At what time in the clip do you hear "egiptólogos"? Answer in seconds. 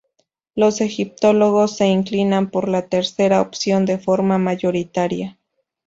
0.81-1.75